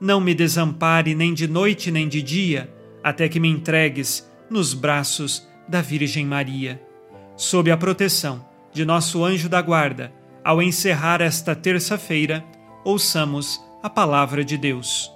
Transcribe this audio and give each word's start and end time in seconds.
não 0.00 0.20
me 0.20 0.34
desampare 0.34 1.14
nem 1.14 1.32
de 1.32 1.46
noite 1.46 1.90
nem 1.90 2.08
de 2.08 2.22
dia, 2.22 2.72
até 3.02 3.28
que 3.28 3.40
me 3.40 3.48
entregues 3.48 4.28
nos 4.50 4.74
braços 4.74 5.46
da 5.68 5.80
Virgem 5.80 6.26
Maria. 6.26 6.80
Sob 7.36 7.70
a 7.70 7.76
proteção 7.76 8.46
de 8.72 8.84
nosso 8.84 9.24
anjo 9.24 9.48
da 9.48 9.62
guarda, 9.62 10.12
ao 10.44 10.60
encerrar 10.60 11.20
esta 11.20 11.54
terça-feira, 11.54 12.44
ouçamos 12.84 13.60
a 13.82 13.88
palavra 13.88 14.44
de 14.44 14.56
Deus. 14.56 15.10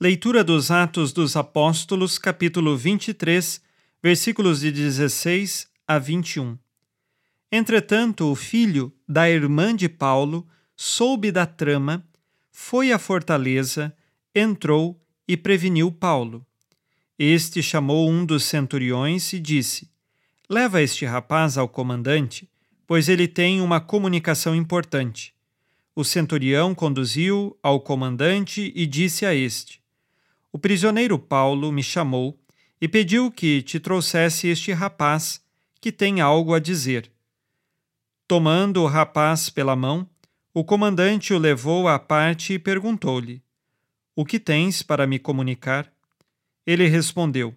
Leitura 0.00 0.42
dos 0.42 0.70
Atos 0.70 1.12
dos 1.12 1.36
Apóstolos, 1.36 2.18
capítulo 2.18 2.76
23, 2.76 3.62
versículos 4.02 4.60
de 4.60 4.72
16 4.72 5.68
a 5.86 5.98
21. 5.98 6.58
Entretanto, 7.52 8.30
o 8.30 8.34
filho 8.34 8.92
da 9.06 9.30
irmã 9.30 9.76
de 9.76 9.88
Paulo 9.88 10.46
soube 10.74 11.30
da 11.30 11.46
trama, 11.46 12.04
foi 12.52 12.92
à 12.92 12.98
fortaleza, 12.98 13.92
entrou 14.32 15.00
e 15.26 15.36
preveniu 15.36 15.90
Paulo. 15.90 16.46
Este 17.18 17.60
chamou 17.60 18.08
um 18.08 18.24
dos 18.24 18.44
centuriões 18.44 19.32
e 19.32 19.40
disse: 19.40 19.90
Leva 20.48 20.80
este 20.80 21.04
rapaz 21.04 21.58
ao 21.58 21.68
comandante 21.68 22.48
pois 22.92 23.08
ele 23.08 23.26
tem 23.26 23.62
uma 23.62 23.80
comunicação 23.80 24.54
importante. 24.54 25.34
O 25.96 26.04
centurião 26.04 26.74
conduziu 26.74 27.58
ao 27.62 27.80
comandante 27.80 28.70
e 28.74 28.84
disse 28.84 29.24
a 29.24 29.34
este: 29.34 29.82
O 30.52 30.58
prisioneiro 30.58 31.18
Paulo 31.18 31.72
me 31.72 31.82
chamou 31.82 32.38
e 32.78 32.86
pediu 32.86 33.30
que 33.30 33.62
te 33.62 33.80
trouxesse 33.80 34.46
este 34.48 34.72
rapaz, 34.72 35.40
que 35.80 35.90
tem 35.90 36.20
algo 36.20 36.52
a 36.52 36.58
dizer. 36.58 37.10
Tomando 38.28 38.82
o 38.82 38.86
rapaz 38.86 39.48
pela 39.48 39.74
mão, 39.74 40.06
o 40.54 40.62
comandante 40.62 41.32
o 41.32 41.38
levou 41.38 41.88
à 41.88 41.98
parte 41.98 42.54
e 42.54 42.58
perguntou-lhe: 42.58 43.42
O 44.14 44.24
que 44.24 44.38
tens 44.38 44.82
para 44.82 45.06
me 45.06 45.18
comunicar? 45.18 45.90
Ele 46.66 46.86
respondeu: 46.86 47.54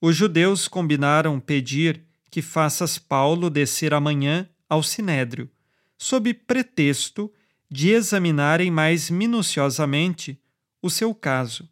Os 0.00 0.16
judeus 0.16 0.66
combinaram 0.66 1.38
pedir 1.38 2.02
que 2.30 2.40
faças 2.40 2.98
Paulo 2.98 3.50
descer 3.50 3.92
amanhã 3.92 4.48
ao 4.68 4.82
sinédrio, 4.82 5.50
sob 5.98 6.32
pretexto 6.32 7.30
de 7.70 7.90
examinarem 7.90 8.70
mais 8.70 9.10
minuciosamente 9.10 10.40
o 10.80 10.88
seu 10.88 11.14
caso. 11.14 11.68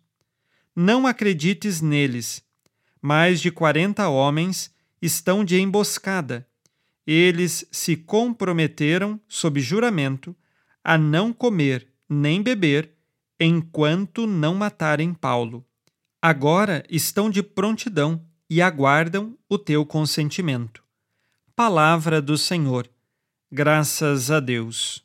Não 0.74 1.06
acredites 1.06 1.80
neles. 1.80 2.42
Mais 3.00 3.40
de 3.40 3.50
quarenta 3.50 4.08
homens 4.08 4.70
estão 5.00 5.44
de 5.44 5.58
emboscada. 5.58 6.46
Eles 7.06 7.66
se 7.72 7.96
comprometeram, 7.96 9.20
sob 9.28 9.60
juramento, 9.60 10.36
a 10.84 10.98
não 10.98 11.32
comer 11.32 11.88
nem 12.08 12.42
beber 12.42 12.92
enquanto 13.38 14.26
não 14.26 14.54
matarem 14.54 15.14
Paulo. 15.14 15.64
Agora 16.20 16.84
estão 16.88 17.28
de 17.28 17.42
prontidão 17.42 18.24
e 18.48 18.60
aguardam 18.62 19.36
o 19.48 19.58
teu 19.58 19.84
consentimento. 19.84 20.82
Palavra 21.56 22.20
do 22.22 22.36
Senhor. 22.36 22.88
Graças 23.50 24.30
a 24.30 24.40
Deus. 24.40 25.04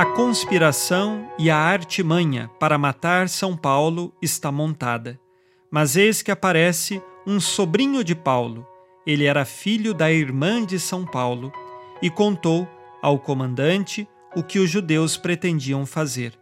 A 0.00 0.06
conspiração 0.06 1.30
e 1.38 1.50
a 1.50 1.58
artimanha 1.58 2.50
para 2.58 2.78
matar 2.78 3.28
São 3.28 3.54
Paulo 3.54 4.16
está 4.22 4.50
montada. 4.50 5.20
Mas 5.70 5.94
eis 5.94 6.22
que 6.22 6.30
aparece 6.30 7.02
um 7.26 7.38
sobrinho 7.38 8.02
de 8.02 8.14
Paulo. 8.14 8.66
Ele 9.06 9.24
era 9.24 9.44
filho 9.44 9.94
da 9.94 10.12
irmã 10.12 10.64
de 10.64 10.78
São 10.78 11.04
Paulo 11.04 11.52
e 12.02 12.10
contou 12.10 12.68
ao 13.02 13.18
comandante 13.18 14.08
o 14.36 14.42
que 14.42 14.58
os 14.58 14.70
judeus 14.70 15.16
pretendiam 15.16 15.84
fazer. 15.86 16.38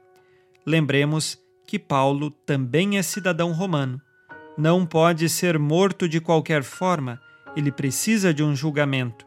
Lembremos 0.66 1.38
que 1.66 1.78
Paulo 1.78 2.30
também 2.30 2.98
é 2.98 3.02
cidadão 3.02 3.52
romano. 3.52 4.00
Não 4.56 4.84
pode 4.84 5.28
ser 5.28 5.58
morto 5.58 6.08
de 6.08 6.20
qualquer 6.20 6.62
forma, 6.62 7.20
ele 7.54 7.70
precisa 7.70 8.34
de 8.34 8.42
um 8.42 8.54
julgamento. 8.54 9.26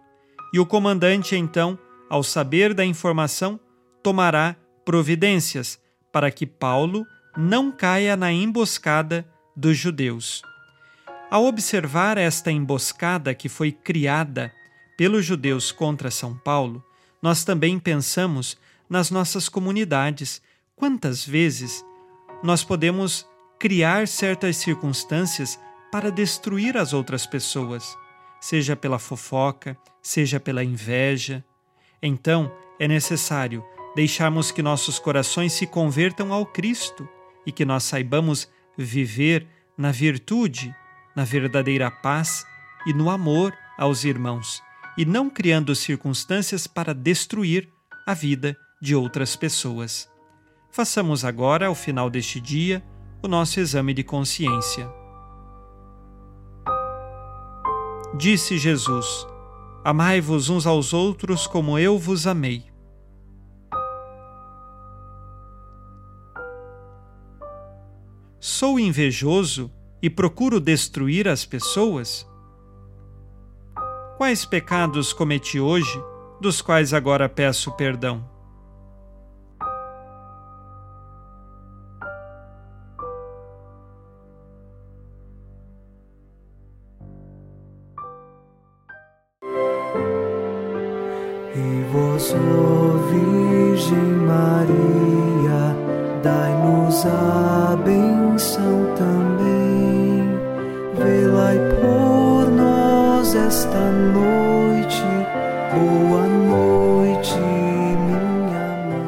E 0.54 0.60
o 0.60 0.66
comandante, 0.66 1.36
então, 1.36 1.80
ao 2.10 2.24
saber 2.24 2.74
da 2.74 2.84
informação, 2.84 3.60
tomará 4.04 4.56
providências 4.84 5.80
para 6.12 6.30
que 6.30 6.46
Paulo 6.46 7.06
não 7.38 7.72
caia 7.72 8.18
na 8.18 8.32
emboscada 8.32 9.26
dos 9.56 9.78
judeus. 9.78 10.42
Ao 11.32 11.46
observar 11.46 12.20
esta 12.20 12.52
emboscada 12.52 13.34
que 13.34 13.50
foi 13.50 13.72
criada 13.72 14.54
pelos 14.96 15.26
judeus 15.26 15.72
contra 15.72 16.12
São 16.12 16.38
Paulo, 16.38 16.84
nós 17.22 17.44
também 17.44 17.80
pensamos 17.80 18.56
nas 18.88 19.10
nossas 19.10 19.50
comunidades 19.50 20.42
Quantas 20.82 21.24
vezes 21.24 21.86
nós 22.42 22.64
podemos 22.64 23.28
criar 23.60 24.08
certas 24.08 24.58
circunstâncias 24.58 25.60
para 25.92 26.10
destruir 26.10 26.76
as 26.76 26.92
outras 26.92 27.28
pessoas, 27.28 27.96
seja 28.40 28.76
pela 28.76 28.98
fofoca, 28.98 29.78
seja 30.02 30.40
pela 30.40 30.64
inveja? 30.64 31.46
Então, 32.02 32.52
é 32.80 32.88
necessário 32.88 33.64
deixarmos 33.96 34.50
que 34.50 34.64
nossos 34.64 34.98
corações 34.98 35.54
se 35.54 35.68
convertam 35.68 36.34
ao 36.34 36.48
Cristo 36.48 37.08
e 37.46 37.52
que 37.52 37.64
nós 37.64 37.84
saibamos 37.84 38.50
viver 38.76 39.46
na 39.78 39.92
virtude, 39.92 40.76
na 41.16 41.24
verdadeira 41.24 41.90
paz 41.90 42.46
e 42.86 42.94
no 42.94 43.10
amor 43.10 43.54
aos 43.78 44.04
irmãos, 44.04 44.62
e 44.98 45.06
não 45.06 45.30
criando 45.30 45.76
circunstâncias 45.76 46.68
para 46.68 46.94
destruir 46.94 47.70
a 48.08 48.14
vida 48.14 48.58
de 48.82 48.96
outras 48.96 49.36
pessoas. 49.36 50.10
Façamos 50.72 51.26
agora, 51.26 51.68
ao 51.68 51.76
final 51.76 52.10
deste 52.10 52.40
dia, 52.40 52.84
o 53.22 53.28
nosso 53.28 53.60
exame 53.60 53.94
de 53.94 54.04
consciência. 54.04 54.90
Disse 58.18 58.58
Jesus: 58.58 59.28
Amai-vos 59.84 60.50
uns 60.50 60.66
aos 60.66 60.94
outros 60.94 61.48
como 61.48 61.78
eu 61.78 61.98
vos 61.98 62.28
amei. 62.28 62.72
Sou 68.40 68.80
invejoso 68.80 69.72
e 70.02 70.10
procuro 70.10 70.60
destruir 70.60 71.28
as 71.28 71.46
pessoas? 71.46 72.28
Quais 74.18 74.46
pecados 74.46 75.14
cometi 75.14 75.60
hoje 75.60 76.02
dos 76.42 76.60
quais 76.60 76.92
agora 76.92 77.30
peço 77.30 77.72
perdão. 77.74 78.28
E 91.54 91.84
vós, 91.94 92.34
ó 92.34 92.98
Virgem 93.12 93.98
Maria, 94.26 95.76
dai-nos 96.24 97.06
a 97.06 97.51
Boa 105.74 106.28
noite, 106.28 107.34
minha 107.38 108.20
mãe. 108.90 109.00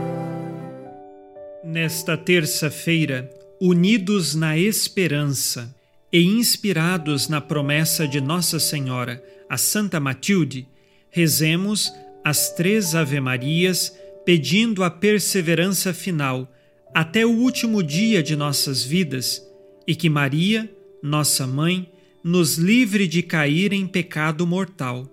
Nesta 1.61 2.15
terça-feira, 2.15 3.29
unidos 3.59 4.33
na 4.33 4.57
esperança 4.57 5.75
e 6.09 6.23
inspirados 6.23 7.27
na 7.27 7.41
promessa 7.41 8.07
de 8.07 8.21
Nossa 8.21 8.61
Senhora, 8.61 9.21
a 9.49 9.57
Santa 9.57 9.99
Matilde, 9.99 10.65
rezemos 11.09 11.91
as 12.23 12.51
três 12.51 12.95
Ave-Marias, 12.95 13.93
pedindo 14.23 14.85
a 14.85 14.89
perseverança 14.89 15.93
final 15.93 16.49
até 16.93 17.25
o 17.25 17.31
último 17.31 17.83
dia 17.83 18.23
de 18.23 18.37
nossas 18.37 18.85
vidas 18.85 19.45
e 19.85 19.93
que 19.95 20.09
Maria, 20.09 20.71
nossa 21.01 21.45
mãe, 21.45 21.91
nos 22.23 22.55
livre 22.55 23.05
de 23.05 23.21
cair 23.21 23.73
em 23.73 23.85
pecado 23.85 24.47
mortal. 24.47 25.12